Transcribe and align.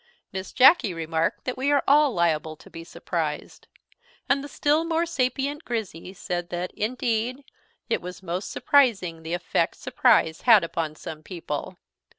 Miss 0.31 0.51
Jacky 0.51 0.95
remarked 0.95 1.45
that 1.45 1.59
we 1.59 1.69
are 1.69 1.83
all 1.87 2.11
liable 2.11 2.55
to 2.55 2.71
be 2.71 2.83
surprised; 2.83 3.67
and 4.27 4.43
the 4.43 4.47
still 4.47 4.83
more 4.83 5.05
sapient 5.05 5.63
Grizzy 5.63 6.11
said 6.15 6.49
that, 6.49 6.71
indeed, 6.71 7.43
it 7.87 8.01
was 8.01 8.23
most 8.23 8.49
surprising 8.49 9.21
the 9.21 9.35
effect 9.35 9.73
that 9.75 9.79
surprise 9.79 10.41
had 10.41 10.63
upon 10.63 10.95
some 10.95 11.21
people. 11.21 11.77